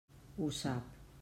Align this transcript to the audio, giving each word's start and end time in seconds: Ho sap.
Ho 0.37 0.47
sap. 0.61 0.89